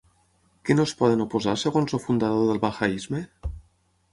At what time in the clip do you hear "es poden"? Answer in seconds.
0.87-1.21